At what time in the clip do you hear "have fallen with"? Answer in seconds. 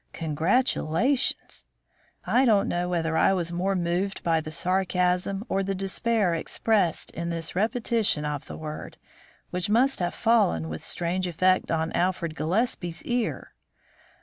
9.99-10.83